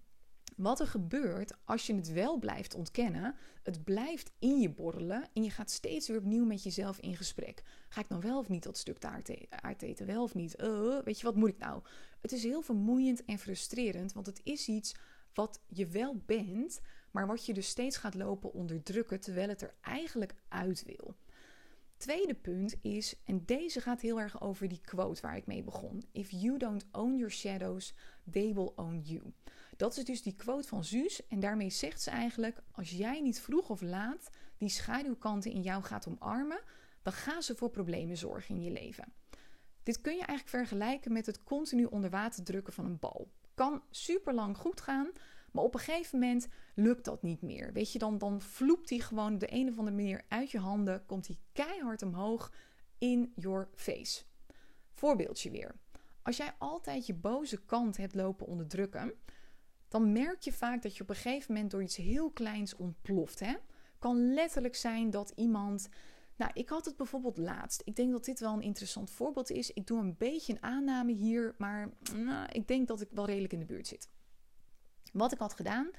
[0.56, 5.42] wat er gebeurt als je het wel blijft ontkennen, het blijft in je borrelen en
[5.42, 7.62] je gaat steeds weer opnieuw met jezelf in gesprek.
[7.88, 10.06] Ga ik dan wel of niet dat stuk taart eten?
[10.06, 10.60] Wel of niet?
[10.60, 11.82] Uh, weet je, wat moet ik nou?
[12.20, 14.94] Het is heel vermoeiend en frustrerend, want het is iets
[15.34, 19.74] wat je wel bent, maar wat je dus steeds gaat lopen onderdrukken terwijl het er
[19.80, 21.16] eigenlijk uit wil.
[22.02, 26.02] Tweede punt is, en deze gaat heel erg over die quote waar ik mee begon:
[26.12, 27.94] If you don't own your shadows,
[28.30, 29.32] they will own you.
[29.82, 31.26] Dat is dus die quote van Suus.
[31.26, 35.82] En daarmee zegt ze eigenlijk: als jij niet vroeg of laat die schaduwkanten in jou
[35.82, 36.60] gaat omarmen,
[37.02, 39.12] dan gaan ze voor problemen zorgen in je leven.
[39.82, 43.30] Dit kun je eigenlijk vergelijken met het continu onder water drukken van een bal.
[43.54, 45.10] Kan super lang goed gaan,
[45.52, 47.72] maar op een gegeven moment lukt dat niet meer.
[47.72, 50.58] Weet je, dan, dan vloept hij gewoon op de een of andere manier uit je
[50.58, 52.52] handen, komt hij keihard omhoog
[52.98, 54.22] in your face.
[54.92, 55.74] Voorbeeldje weer.
[56.22, 59.14] Als jij altijd je boze kant hebt lopen onderdrukken,
[59.92, 63.40] dan merk je vaak dat je op een gegeven moment door iets heel kleins ontploft.
[63.40, 63.54] Hè?
[63.98, 65.88] Kan letterlijk zijn dat iemand.
[66.36, 67.82] Nou, ik had het bijvoorbeeld laatst.
[67.84, 69.70] Ik denk dat dit wel een interessant voorbeeld is.
[69.70, 73.52] Ik doe een beetje een aanname hier, maar nou, ik denk dat ik wel redelijk
[73.52, 74.08] in de buurt zit.
[75.12, 75.90] Wat ik had gedaan,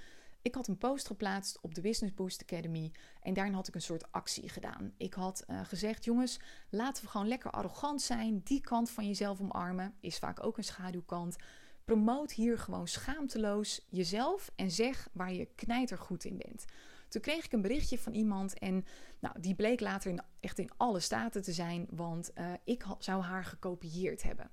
[0.41, 3.81] ik had een post geplaatst op de Business Boost Academy en daarin had ik een
[3.81, 4.93] soort actie gedaan.
[4.97, 8.41] Ik had uh, gezegd, jongens, laten we gewoon lekker arrogant zijn.
[8.43, 11.35] Die kant van jezelf omarmen is vaak ook een schaduwkant.
[11.85, 16.65] Promoot hier gewoon schaamteloos jezelf en zeg waar je knijtergoed in bent.
[17.13, 18.85] Toen kreeg ik een berichtje van iemand en
[19.19, 23.21] nou, die bleek later in, echt in alle staten te zijn, want uh, ik zou
[23.21, 24.51] haar gekopieerd hebben.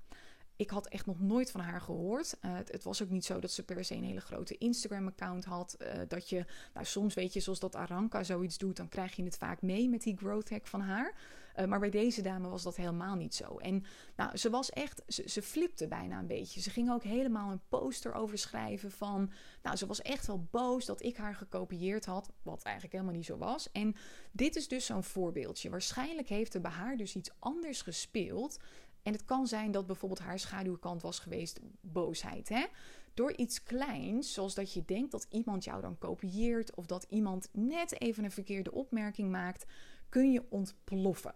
[0.55, 2.37] Ik had echt nog nooit van haar gehoord.
[2.41, 5.77] Uh, het, was ook niet zo dat ze per se een hele grote Instagram-account had.
[5.79, 9.23] Uh, dat je, nou, soms weet je, zoals dat Aranka zoiets doet, dan krijg je
[9.23, 11.15] het vaak mee met die growth hack van haar.
[11.59, 13.57] Uh, maar bij deze dame was dat helemaal niet zo.
[13.57, 13.83] En
[14.15, 16.61] nou, ze was echt, ze, ze flipte bijna een beetje.
[16.61, 20.85] Ze ging ook helemaal een poster over schrijven van, nou, ze was echt wel boos
[20.85, 23.71] dat ik haar gekopieerd had, wat eigenlijk helemaal niet zo was.
[23.71, 23.95] En
[24.31, 25.69] dit is dus zo'n voorbeeldje.
[25.69, 28.59] Waarschijnlijk heeft er bij haar dus iets anders gespeeld.
[29.03, 32.49] En het kan zijn dat bijvoorbeeld haar schaduwkant was geweest boosheid.
[32.49, 32.65] Hè?
[33.13, 37.49] Door iets kleins, zoals dat je denkt dat iemand jou dan kopieert of dat iemand
[37.51, 39.65] net even een verkeerde opmerking maakt,
[40.09, 41.33] kun je ontploffen.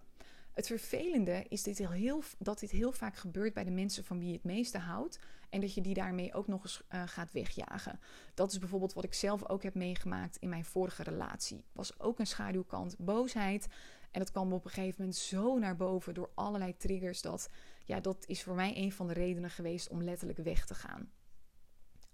[0.56, 4.28] Het vervelende is dit heel, dat dit heel vaak gebeurt bij de mensen van wie
[4.28, 5.20] je het meeste houdt.
[5.50, 8.00] En dat je die daarmee ook nog eens uh, gaat wegjagen.
[8.34, 11.64] Dat is bijvoorbeeld wat ik zelf ook heb meegemaakt in mijn vorige relatie.
[11.72, 13.68] Was ook een schaduwkant, boosheid.
[14.12, 17.22] En dat kwam op een gegeven moment zo naar boven door allerlei triggers.
[17.22, 17.50] Dat
[17.84, 21.12] ja, dat is voor mij een van de redenen geweest om letterlijk weg te gaan.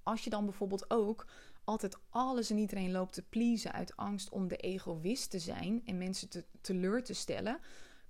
[0.03, 1.27] Als je dan bijvoorbeeld ook
[1.63, 5.97] altijd alles en iedereen loopt te pleasen uit angst om de egoïst te zijn en
[5.97, 7.59] mensen te, teleur te stellen,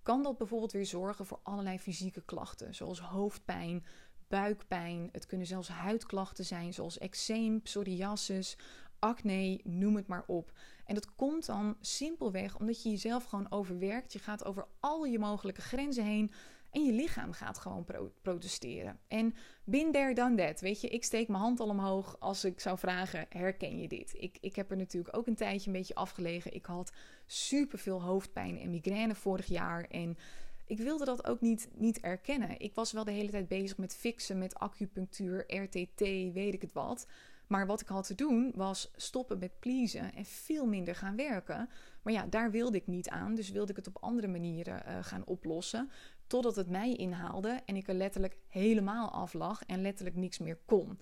[0.03, 3.85] kan dat bijvoorbeeld weer zorgen voor allerlei fysieke klachten, zoals hoofdpijn,
[4.27, 5.09] buikpijn.
[5.11, 8.57] Het kunnen zelfs huidklachten zijn, zoals eczeem, psoriasis,
[8.99, 10.51] acne, noem het maar op.
[10.85, 14.13] En dat komt dan simpelweg omdat je jezelf gewoon overwerkt.
[14.13, 16.31] Je gaat over al je mogelijke grenzen heen.
[16.71, 17.85] En je lichaam gaat gewoon
[18.21, 18.99] protesteren.
[19.07, 20.61] En bin there, done that.
[20.61, 24.13] Weet je, ik steek mijn hand al omhoog als ik zou vragen: herken je dit?
[24.17, 26.53] Ik, ik heb er natuurlijk ook een tijdje een beetje afgelegen.
[26.53, 26.91] Ik had
[27.25, 29.83] super veel hoofdpijn en migraine vorig jaar.
[29.83, 30.17] En
[30.65, 32.59] ik wilde dat ook niet, niet erkennen.
[32.59, 35.99] Ik was wel de hele tijd bezig met fixen, met acupunctuur, RTT,
[36.33, 37.07] weet ik het wat.
[37.47, 41.69] Maar wat ik had te doen was stoppen met pleasen en veel minder gaan werken.
[42.01, 43.35] Maar ja, daar wilde ik niet aan.
[43.35, 45.89] Dus wilde ik het op andere manieren uh, gaan oplossen.
[46.31, 50.59] Totdat het mij inhaalde en ik er letterlijk helemaal af lag en letterlijk niks meer
[50.65, 50.99] kon.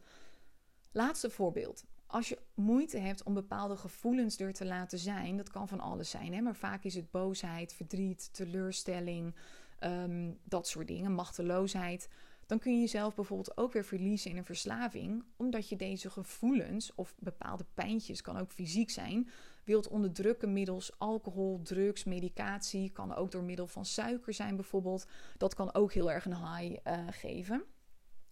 [0.92, 1.84] Laatste voorbeeld.
[2.06, 6.10] Als je moeite hebt om bepaalde gevoelens er te laten zijn, dat kan van alles
[6.10, 6.42] zijn, hè?
[6.42, 9.36] maar vaak is het boosheid, verdriet, teleurstelling,
[9.84, 12.10] um, dat soort dingen, machteloosheid.
[12.46, 16.96] Dan kun je jezelf bijvoorbeeld ook weer verliezen in een verslaving, omdat je deze gevoelens
[16.96, 19.30] of bepaalde pijntjes, kan ook fysiek zijn,
[19.64, 22.92] wilt onderdrukken middels alcohol, drugs, medicatie.
[22.92, 25.08] Kan ook door middel van suiker zijn bijvoorbeeld.
[25.38, 27.64] Dat kan ook heel erg een high uh, geven.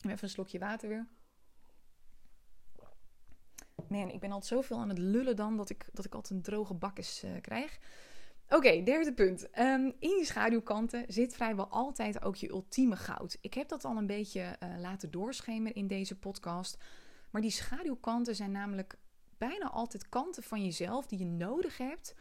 [0.01, 1.07] Even een slokje water weer.
[3.87, 6.41] Man, ik ben altijd zoveel aan het lullen dan dat ik, dat ik altijd een
[6.41, 7.79] droge bakkes uh, krijg.
[8.49, 9.59] Oké, derde punt.
[9.59, 13.37] Um, in die schaduwkanten zit vrijwel altijd ook je ultieme goud.
[13.41, 16.83] Ik heb dat al een beetje uh, laten doorschemeren in deze podcast.
[17.31, 18.97] Maar die schaduwkanten zijn namelijk
[19.37, 22.15] bijna altijd kanten van jezelf die je nodig hebt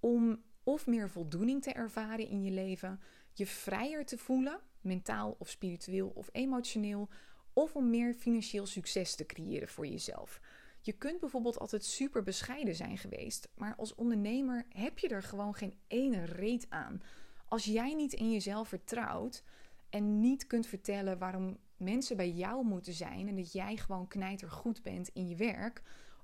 [0.00, 3.00] om of meer voldoening te ervaren in je leven,
[3.32, 7.08] je vrijer te voelen, mentaal of spiritueel of emotioneel,
[7.52, 10.40] of om meer financieel succes te creëren voor jezelf.
[10.80, 15.54] Je kunt bijvoorbeeld altijd super bescheiden zijn geweest, maar als ondernemer heb je er gewoon
[15.54, 17.02] geen ene reet aan.
[17.48, 19.44] Als jij niet in jezelf vertrouwt
[19.90, 24.50] en niet kunt vertellen waarom mensen bij jou moeten zijn en dat jij gewoon knijter
[24.50, 25.82] goed bent in je werk,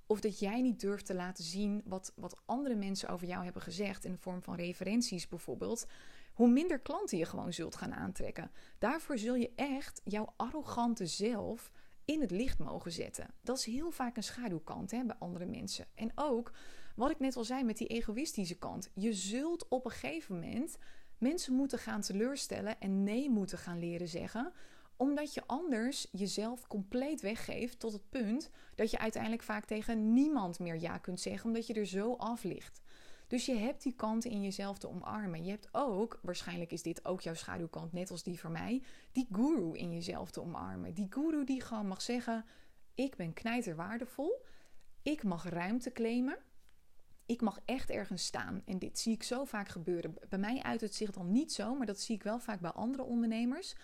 [0.08, 3.62] of dat jij niet durft te laten zien wat, wat andere mensen over jou hebben
[3.62, 5.86] gezegd in de vorm van referenties bijvoorbeeld.
[6.32, 8.50] Hoe minder klanten je gewoon zult gaan aantrekken.
[8.78, 11.72] Daarvoor zul je echt jouw arrogante zelf
[12.04, 13.34] in het licht mogen zetten.
[13.42, 15.86] Dat is heel vaak een schaduwkant hè, bij andere mensen.
[15.94, 16.52] En ook
[16.96, 18.90] wat ik net al zei met die egoïstische kant.
[18.94, 20.78] Je zult op een gegeven moment
[21.18, 24.52] mensen moeten gaan teleurstellen en nee moeten gaan leren zeggen
[24.98, 30.58] omdat je anders jezelf compleet weggeeft tot het punt dat je uiteindelijk vaak tegen niemand
[30.58, 32.80] meer ja kunt zeggen, omdat je er zo af ligt.
[33.26, 35.44] Dus je hebt die kanten in jezelf te omarmen.
[35.44, 38.82] Je hebt ook, waarschijnlijk is dit ook jouw schaduwkant, net als die van mij,
[39.12, 40.94] die guru in jezelf te omarmen.
[40.94, 42.44] Die guru die gewoon mag zeggen:
[42.94, 44.44] Ik ben knijter waardevol.
[45.02, 46.38] Ik mag ruimte claimen.
[47.26, 48.62] Ik mag echt ergens staan.
[48.64, 50.14] En dit zie ik zo vaak gebeuren.
[50.28, 52.70] Bij mij uit het zich dan niet zo, maar dat zie ik wel vaak bij
[52.70, 53.74] andere ondernemers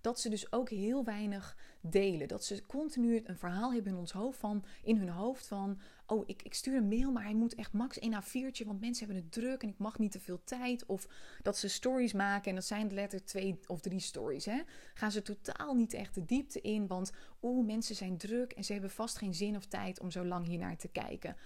[0.00, 2.28] dat ze dus ook heel weinig delen.
[2.28, 6.22] Dat ze continu een verhaal hebben in ons hoofd van, in hun hoofd van, oh,
[6.26, 9.06] ik, ik stuur een mail, maar hij moet echt max 1 a 4'tje, want mensen
[9.06, 10.86] hebben het druk en ik mag niet te veel tijd.
[10.86, 11.08] Of
[11.42, 14.44] dat ze stories maken en dat zijn letter twee of drie stories.
[14.44, 14.60] Hè?
[14.94, 18.72] Gaan ze totaal niet echt de diepte in, want oeh, mensen zijn druk en ze
[18.72, 21.36] hebben vast geen zin of tijd om zo lang hiernaar te kijken.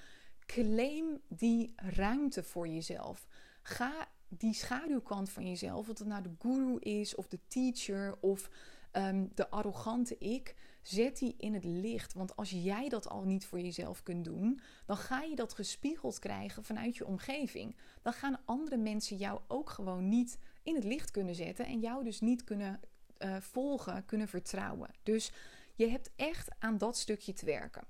[0.46, 3.26] Claim die ruimte voor jezelf.
[3.62, 8.50] Ga die schaduwkant van jezelf, of het nou de guru is of de teacher of
[8.92, 12.12] um, de arrogante ik, zet die in het licht.
[12.12, 16.18] Want als jij dat al niet voor jezelf kunt doen, dan ga je dat gespiegeld
[16.18, 17.76] krijgen vanuit je omgeving.
[18.02, 22.04] Dan gaan andere mensen jou ook gewoon niet in het licht kunnen zetten en jou
[22.04, 22.80] dus niet kunnen
[23.18, 24.90] uh, volgen, kunnen vertrouwen.
[25.02, 25.32] Dus
[25.74, 27.84] je hebt echt aan dat stukje te werken.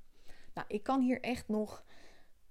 [0.55, 1.85] Nou, ik kan hier echt nog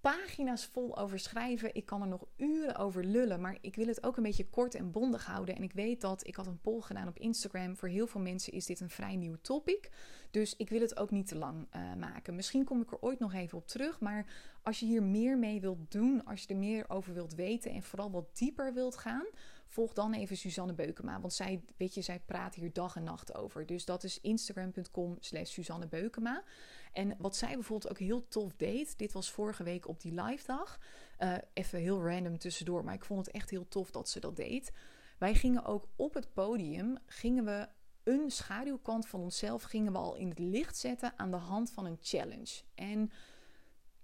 [0.04, 1.76] pagina's vol over schrijven.
[1.76, 4.76] Ik kan er nog uren over lullen, maar ik wil het ook een beetje kort
[4.76, 5.56] en bondig houden.
[5.56, 7.78] En ik weet dat ik had een poll gedaan op Instagram.
[7.78, 9.90] Voor heel veel mensen is dit een vrij nieuw topic.
[10.34, 12.36] Dus ik wil het ook niet te lang uh, maken.
[12.36, 14.00] Misschien kom ik er ooit nog even op terug.
[14.00, 14.26] Maar
[14.62, 17.84] als je hier meer mee wilt doen, als je er meer over wilt weten en
[17.84, 19.26] vooral wat dieper wilt gaan,
[19.68, 21.20] volg dan even Suzanne Beukema.
[21.20, 23.66] Want zij, weet je, zij praat hier dag en nacht over.
[23.66, 26.44] Dus dat is instagram.com slash Suzanne Beukema.
[26.92, 30.46] En wat zij bijvoorbeeld ook heel tof deed, dit was vorige week op die live
[30.46, 30.80] dag.
[31.20, 34.36] Uh, even heel random tussendoor, maar ik vond het echt heel tof dat ze dat
[34.36, 34.72] deed.
[35.18, 37.68] Wij gingen ook op het podium, gingen we
[38.04, 41.86] een schaduwkant van onszelf gingen we al in het licht zetten aan de hand van
[41.86, 42.62] een challenge.
[42.76, 43.12] En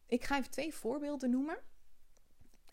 [0.05, 1.57] ik ga even twee voorbeelden noemen.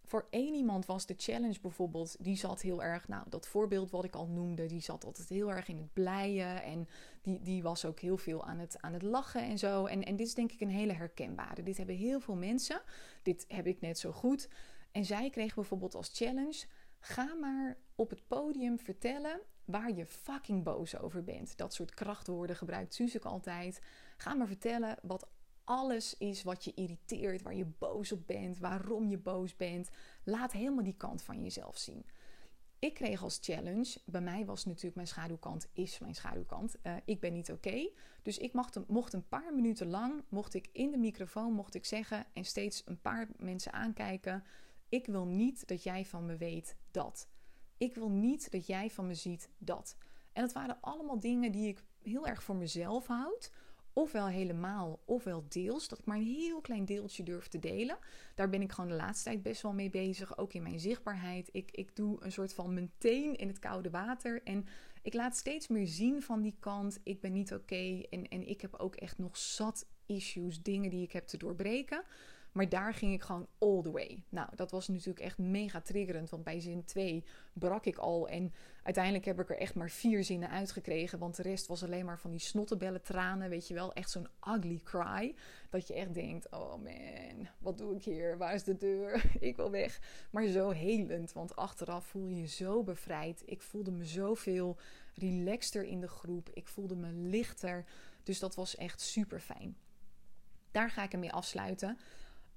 [0.04, 4.04] voor één iemand was de challenge bijvoorbeeld, die zat heel erg, nou, dat voorbeeld wat
[4.04, 6.62] ik al noemde, die zat altijd heel erg in het blijen.
[6.62, 6.88] En
[7.22, 9.86] die, die was ook heel veel aan het, aan het lachen en zo.
[9.86, 11.62] En, en dit is denk ik een hele herkenbare.
[11.62, 12.82] Dit hebben heel veel mensen.
[13.22, 14.48] Dit heb ik net zo goed.
[14.92, 16.64] En zij kregen bijvoorbeeld als challenge:
[17.00, 21.56] ga maar op het podium vertellen waar je fucking boos over bent.
[21.56, 23.80] Dat soort krachtwoorden gebruikt Suze altijd.
[24.16, 25.28] Ga maar vertellen wat
[25.64, 29.90] alles is wat je irriteert, waar je boos op bent, waarom je boos bent.
[30.24, 32.04] Laat helemaal die kant van jezelf zien.
[32.78, 36.76] Ik kreeg als challenge, bij mij was natuurlijk mijn schaduwkant, is mijn schaduwkant.
[36.82, 37.90] Uh, ik ben niet oké.
[38.22, 41.84] Dus ik mocht, mocht een paar minuten lang, mocht ik in de microfoon, mocht ik
[41.84, 44.44] zeggen en steeds een paar mensen aankijken.
[44.88, 47.28] Ik wil niet dat jij van me weet dat.
[47.78, 49.96] Ik wil niet dat jij van me ziet dat.
[50.32, 53.50] En dat waren allemaal dingen die ik heel erg voor mezelf houd
[53.96, 55.88] ofwel helemaal, ofwel deels.
[55.88, 57.98] Dat ik maar een heel klein deeltje durf te delen.
[58.34, 60.38] Daar ben ik gewoon de laatste tijd best wel mee bezig.
[60.38, 61.48] Ook in mijn zichtbaarheid.
[61.52, 64.42] Ik, ik doe een soort van meteen in het koude water.
[64.42, 64.66] En
[65.02, 67.00] ik laat steeds meer zien van die kant.
[67.02, 68.02] Ik ben niet oké.
[68.10, 72.02] En, en ik heb ook echt nog zat issues, dingen die ik heb te doorbreken.
[72.56, 74.22] Maar daar ging ik gewoon all the way.
[74.28, 76.30] Nou, dat was natuurlijk echt mega triggerend.
[76.30, 78.28] Want bij zin 2 brak ik al.
[78.28, 81.18] En uiteindelijk heb ik er echt maar vier zinnen uitgekregen.
[81.18, 83.48] Want de rest was alleen maar van die snottebellen tranen.
[83.48, 85.34] Weet je wel, echt zo'n ugly cry.
[85.70, 88.38] Dat je echt denkt: oh man, wat doe ik hier?
[88.38, 89.24] Waar is de deur?
[89.40, 90.00] ik wil weg.
[90.30, 91.32] Maar zo helend.
[91.32, 93.42] Want achteraf voel je je zo bevrijd.
[93.44, 94.76] Ik voelde me zoveel
[95.14, 96.50] relaxter in de groep.
[96.52, 97.84] Ik voelde me lichter.
[98.22, 99.76] Dus dat was echt super fijn.
[100.70, 101.98] Daar ga ik hem mee afsluiten.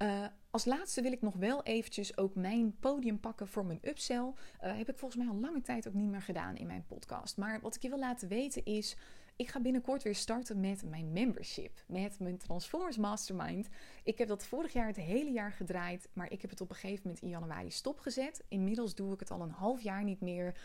[0.02, 4.34] Uh, als laatste wil ik nog wel eventjes ook mijn podium pakken voor mijn upsell.
[4.64, 7.38] Uh, heb ik volgens mij al lange tijd ook niet meer gedaan in mijn podcast.
[7.38, 8.96] Maar wat ik je wil laten weten is,
[9.36, 11.84] ik ga binnenkort weer starten met mijn membership.
[11.88, 13.70] Met mijn Transformers Mastermind.
[14.04, 16.10] Ik heb dat vorig jaar het hele jaar gedraaid.
[16.14, 18.44] Maar ik heb het op een gegeven moment in januari stopgezet.
[18.48, 20.56] Inmiddels doe ik het al een half jaar niet meer.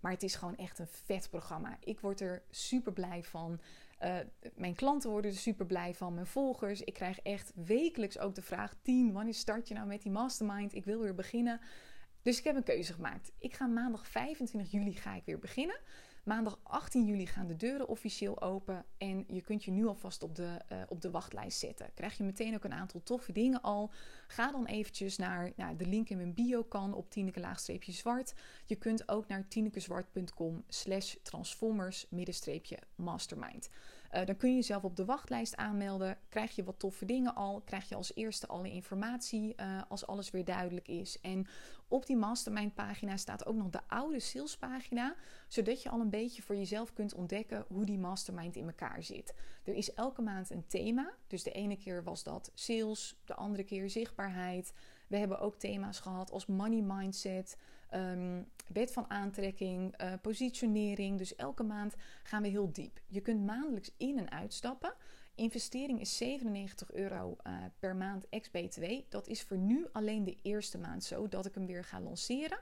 [0.00, 1.76] Maar het is gewoon echt een vet programma.
[1.80, 3.60] Ik word er super blij van.
[4.04, 4.16] Uh,
[4.54, 6.80] mijn klanten worden er super blij van, mijn volgers.
[6.80, 10.74] Ik krijg echt wekelijks ook de vraag: 10, wanneer start je nou met die mastermind?
[10.74, 11.60] Ik wil weer beginnen.
[12.22, 13.32] Dus ik heb een keuze gemaakt.
[13.38, 15.80] Ik ga maandag 25 juli ga ik weer beginnen.
[16.24, 18.84] Maandag 18 juli gaan de deuren officieel open.
[18.98, 21.90] En je kunt je nu alvast op de, uh, op de wachtlijst zetten.
[21.94, 23.90] Krijg je meteen ook een aantal toffe dingen al.
[24.26, 28.34] Ga dan eventjes naar de link in mijn bio kan op Tineke-zwart.
[28.64, 32.06] Je kunt ook naar tinekezwart.com slash transformers
[32.96, 33.68] mastermind.
[34.14, 36.18] Uh, dan kun je jezelf op de wachtlijst aanmelden.
[36.28, 37.60] Krijg je wat toffe dingen al.
[37.60, 41.20] Krijg je als eerste alle informatie uh, als alles weer duidelijk is.
[41.20, 41.46] En
[41.88, 45.14] op die mastermind pagina staat ook nog de oude salespagina.
[45.48, 49.34] Zodat je al een beetje voor jezelf kunt ontdekken hoe die mastermind in elkaar zit.
[49.64, 51.14] Er is elke maand een thema.
[51.26, 53.16] Dus de ene keer was dat sales.
[53.24, 54.72] De andere keer zichtbaarheid.
[55.06, 57.56] We hebben ook thema's gehad als money mindset
[57.94, 61.18] um, wet van aantrekking, uh, positionering.
[61.18, 63.00] Dus elke maand gaan we heel diep.
[63.06, 64.94] Je kunt maandelijks in- en uitstappen.
[65.34, 68.84] Investering is 97 euro uh, per maand ex-BTW.
[69.08, 72.58] Dat is voor nu alleen de eerste maand zo dat ik hem weer ga lanceren.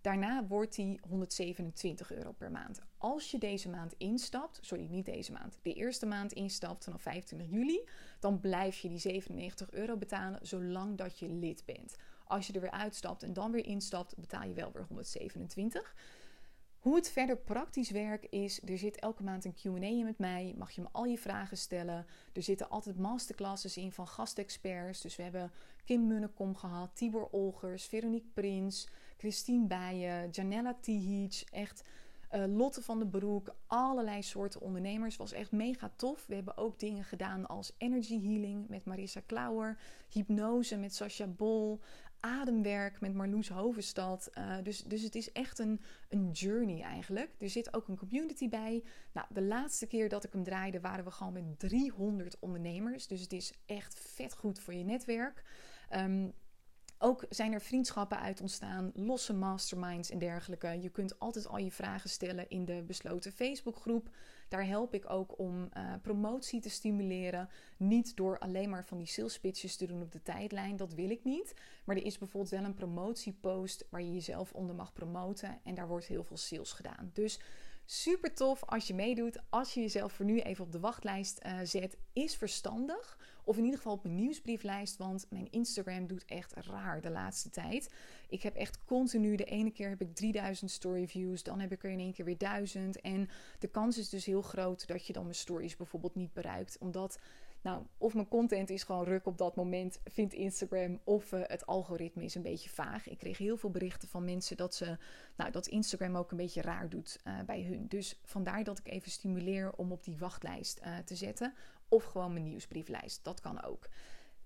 [0.00, 2.80] Daarna wordt die 127 euro per maand.
[2.98, 7.48] Als je deze maand instapt, sorry, niet deze maand, de eerste maand instapt vanaf 25
[7.50, 7.80] juli,
[8.20, 11.96] dan blijf je die 97 euro betalen zolang dat je lid bent.
[12.24, 15.94] Als je er weer uitstapt en dan weer instapt, betaal je wel weer 127.
[16.84, 20.54] Hoe het verder praktisch werkt is, er zit elke maand een Q&A in met mij.
[20.58, 22.06] Mag je me al je vragen stellen.
[22.32, 25.00] Er zitten altijd masterclasses in van gastexperts.
[25.00, 25.52] Dus we hebben
[25.84, 31.44] Kim Munnekom gehad, Tibor Olgers, Veronique Prins, Christine Bijen, Janella Tihic.
[31.50, 31.84] Echt
[32.34, 35.16] uh, Lotte van den Broek, allerlei soorten ondernemers.
[35.16, 36.26] Was echt mega tof.
[36.26, 41.80] We hebben ook dingen gedaan als energy healing met Marissa Klauer, hypnose met Sascha Bol,
[42.24, 44.30] ademwerk met Marloes Hovenstad.
[44.38, 47.30] Uh, dus, dus het is echt een, een journey eigenlijk.
[47.38, 48.82] Er zit ook een community bij.
[49.12, 53.06] Nou, de laatste keer dat ik hem draaide waren we gewoon met 300 ondernemers.
[53.06, 55.44] Dus het is echt vet goed voor je netwerk.
[55.94, 56.32] Um,
[57.04, 60.80] ook zijn er vriendschappen uit ontstaan, losse masterminds en dergelijke.
[60.80, 64.08] Je kunt altijd al je vragen stellen in de besloten Facebookgroep.
[64.48, 67.48] Daar help ik ook om uh, promotie te stimuleren.
[67.76, 70.76] Niet door alleen maar van die sales pitches te doen op de tijdlijn.
[70.76, 71.54] Dat wil ik niet.
[71.84, 75.60] Maar er is bijvoorbeeld wel een promotiepost waar je jezelf onder mag promoten.
[75.64, 77.10] En daar wordt heel veel sales gedaan.
[77.12, 77.40] Dus
[77.84, 79.38] super tof als je meedoet.
[79.48, 83.18] Als je jezelf voor nu even op de wachtlijst uh, zet, is verstandig.
[83.44, 87.50] Of in ieder geval op mijn nieuwsbrieflijst, want mijn Instagram doet echt raar de laatste
[87.50, 87.94] tijd.
[88.28, 91.84] Ik heb echt continu, de ene keer heb ik 3000 story views, dan heb ik
[91.84, 93.00] er in één keer weer 1000.
[93.00, 93.28] En
[93.58, 97.18] de kans is dus heel groot dat je dan mijn stories bijvoorbeeld niet bereikt, omdat
[97.64, 101.66] Nou, of mijn content is gewoon ruk op dat moment, vindt Instagram, of uh, het
[101.66, 103.08] algoritme is een beetje vaag.
[103.08, 104.98] Ik kreeg heel veel berichten van mensen dat, ze,
[105.36, 107.88] nou, dat Instagram ook een beetje raar doet uh, bij hun.
[107.88, 111.54] Dus vandaar dat ik even stimuleer om op die wachtlijst uh, te zetten.
[111.88, 113.24] Of gewoon mijn nieuwsbrieflijst.
[113.24, 113.88] Dat kan ook.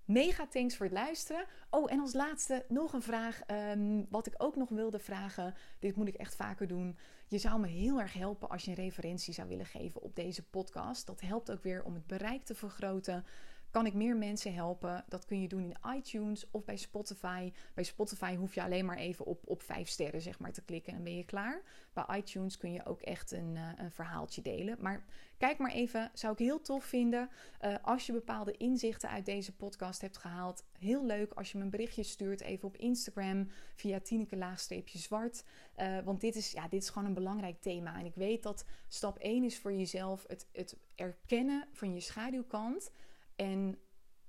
[0.05, 1.45] Mega thanks voor het luisteren.
[1.69, 3.41] Oh, en als laatste nog een vraag.
[3.47, 5.53] Um, wat ik ook nog wilde vragen.
[5.79, 6.97] Dit moet ik echt vaker doen.
[7.27, 10.43] Je zou me heel erg helpen als je een referentie zou willen geven op deze
[10.43, 11.05] podcast.
[11.05, 13.25] Dat helpt ook weer om het bereik te vergroten.
[13.71, 15.05] Kan ik meer mensen helpen?
[15.07, 17.51] Dat kun je doen in iTunes of bij Spotify.
[17.73, 20.93] Bij Spotify hoef je alleen maar even op, op vijf sterren zeg maar, te klikken
[20.93, 21.61] en ben je klaar.
[21.93, 24.77] Bij iTunes kun je ook echt een, uh, een verhaaltje delen.
[24.79, 25.05] Maar
[25.37, 27.29] kijk maar even, zou ik heel tof vinden.
[27.61, 30.63] Uh, als je bepaalde inzichten uit deze podcast hebt gehaald.
[30.79, 35.43] Heel leuk als je me een berichtje stuurt even op Instagram via Tineke laagstreepje zwart.
[35.77, 37.99] Uh, want dit is, ja, dit is gewoon een belangrijk thema.
[37.99, 42.91] En ik weet dat stap 1 is voor jezelf het, het erkennen van je schaduwkant.
[43.39, 43.79] En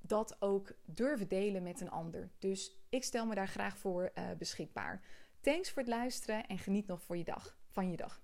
[0.00, 2.30] dat ook durven delen met een ander.
[2.38, 5.02] Dus ik stel me daar graag voor uh, beschikbaar.
[5.40, 8.22] Thanks voor het luisteren en geniet nog voor je dag, van je dag.